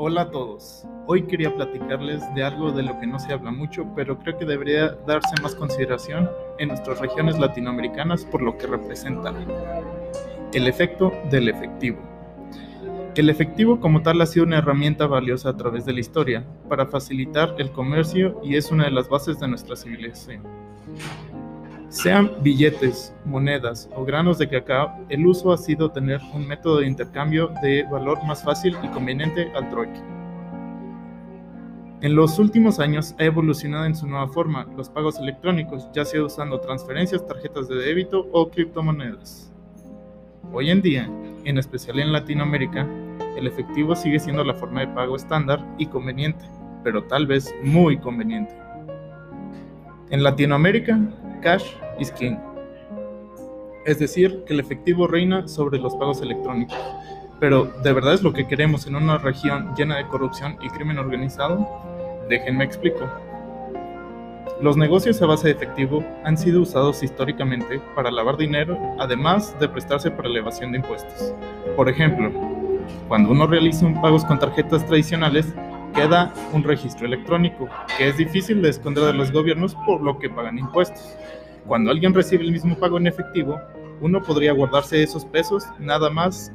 [0.00, 0.84] Hola a todos.
[1.08, 4.44] Hoy quería platicarles de algo de lo que no se habla mucho, pero creo que
[4.44, 9.34] debería darse más consideración en nuestras regiones latinoamericanas por lo que representa.
[10.54, 11.98] El efecto del efectivo.
[13.16, 16.86] El efectivo como tal ha sido una herramienta valiosa a través de la historia para
[16.86, 20.44] facilitar el comercio y es una de las bases de nuestra civilización.
[21.90, 26.86] Sean billetes, monedas o granos de cacao, el uso ha sido tener un método de
[26.86, 29.98] intercambio de valor más fácil y conveniente al trueque.
[32.02, 36.22] En los últimos años ha evolucionado en su nueva forma los pagos electrónicos, ya sea
[36.22, 39.50] usando transferencias, tarjetas de débito o criptomonedas.
[40.52, 41.10] Hoy en día,
[41.44, 42.86] en especial en Latinoamérica,
[43.38, 46.44] el efectivo sigue siendo la forma de pago estándar y conveniente,
[46.84, 48.54] pero tal vez muy conveniente.
[50.10, 50.98] En Latinoamérica,
[51.40, 51.64] cash
[51.98, 52.36] is king.
[53.86, 56.76] Es decir, que el efectivo reina sobre los pagos electrónicos.
[57.40, 60.98] Pero, ¿de verdad es lo que queremos en una región llena de corrupción y crimen
[60.98, 61.66] organizado?
[62.28, 63.08] Déjenme explico.
[64.60, 69.68] Los negocios a base de efectivo han sido usados históricamente para lavar dinero, además de
[69.68, 71.32] prestarse para elevación de impuestos.
[71.76, 72.32] Por ejemplo,
[73.06, 75.54] cuando uno realiza un pagos con tarjetas tradicionales,
[75.94, 80.30] queda un registro electrónico, que es difícil de esconder de los gobiernos por lo que
[80.30, 81.16] pagan impuestos.
[81.66, 83.60] Cuando alguien recibe el mismo pago en efectivo,
[84.00, 86.52] uno podría guardarse esos pesos nada más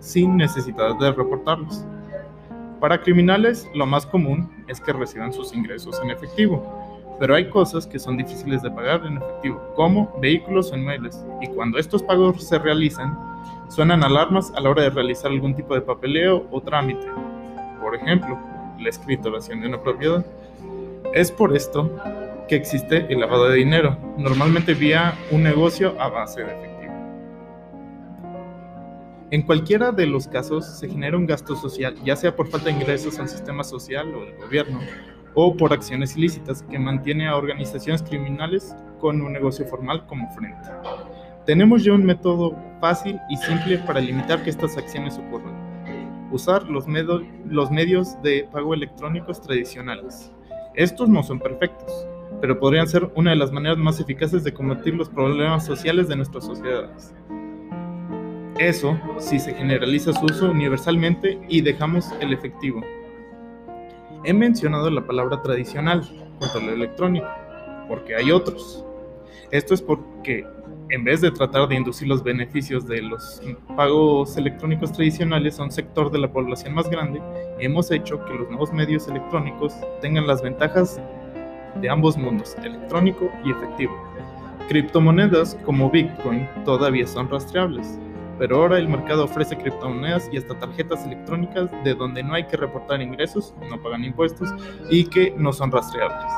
[0.00, 1.84] sin necesidad de reportarlos.
[2.80, 7.86] Para criminales, lo más común es que reciban sus ingresos en efectivo, pero hay cosas
[7.86, 12.42] que son difíciles de pagar en efectivo, como vehículos o inmuebles, y cuando estos pagos
[12.42, 13.16] se realizan,
[13.68, 17.06] suenan alarmas a la hora de realizar algún tipo de papeleo o trámite.
[17.80, 18.38] Por ejemplo,
[18.80, 20.24] la escritoración de una propiedad.
[21.14, 21.90] Es por esto
[22.48, 26.92] que existe el lavado de dinero, normalmente vía un negocio a base de efectivo.
[29.30, 32.72] En cualquiera de los casos se genera un gasto social, ya sea por falta de
[32.72, 34.80] ingresos al sistema social o del gobierno,
[35.34, 40.68] o por acciones ilícitas que mantiene a organizaciones criminales con un negocio formal como frente.
[41.46, 45.59] Tenemos ya un método fácil y simple para limitar que estas acciones ocurran
[46.30, 46.86] usar los,
[47.46, 50.32] los medios de pago electrónicos tradicionales.
[50.74, 52.06] Estos no son perfectos,
[52.40, 56.16] pero podrían ser una de las maneras más eficaces de combatir los problemas sociales de
[56.16, 57.14] nuestras sociedades.
[58.58, 62.82] Eso si se generaliza su uso universalmente y dejamos el efectivo.
[64.24, 66.02] He mencionado la palabra tradicional
[66.38, 67.26] junto al electrónico,
[67.88, 68.84] porque hay otros.
[69.50, 70.46] Esto es porque
[70.90, 73.40] en vez de tratar de inducir los beneficios de los
[73.76, 77.22] pagos electrónicos tradicionales a un sector de la población más grande,
[77.58, 81.00] hemos hecho que los nuevos medios electrónicos tengan las ventajas
[81.80, 83.92] de ambos mundos, electrónico y efectivo.
[84.68, 87.98] Criptomonedas como Bitcoin todavía son rastreables,
[88.38, 92.56] pero ahora el mercado ofrece criptomonedas y hasta tarjetas electrónicas de donde no hay que
[92.56, 94.48] reportar ingresos, no pagan impuestos
[94.90, 96.32] y que no son rastreables.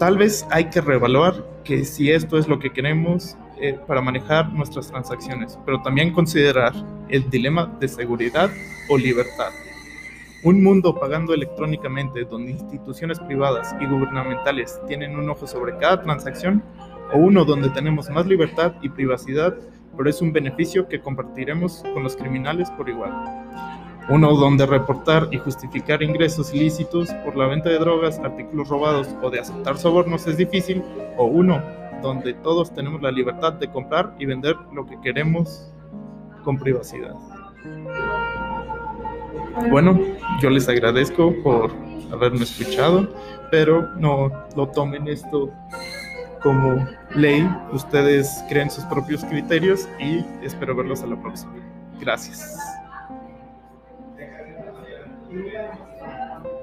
[0.00, 4.50] Tal vez hay que reevaluar que si esto es lo que queremos eh, para manejar
[4.50, 6.72] nuestras transacciones, pero también considerar
[7.10, 8.48] el dilema de seguridad
[8.88, 9.50] o libertad.
[10.42, 16.62] Un mundo pagando electrónicamente donde instituciones privadas y gubernamentales tienen un ojo sobre cada transacción
[17.12, 19.54] o uno donde tenemos más libertad y privacidad,
[19.94, 23.12] pero es un beneficio que compartiremos con los criminales por igual.
[24.08, 29.30] Uno donde reportar y justificar ingresos ilícitos por la venta de drogas, artículos robados o
[29.30, 30.82] de aceptar sobornos es difícil.
[31.16, 31.62] O uno
[32.02, 35.70] donde todos tenemos la libertad de comprar y vender lo que queremos
[36.42, 37.14] con privacidad.
[39.70, 39.98] Bueno,
[40.40, 41.70] yo les agradezco por
[42.12, 43.08] haberme escuchado,
[43.50, 45.50] pero no lo tomen esto
[46.42, 47.48] como ley.
[47.72, 51.52] Ustedes creen sus propios criterios y espero verlos a la próxima.
[52.00, 52.79] Gracias.
[55.32, 56.59] Yeah.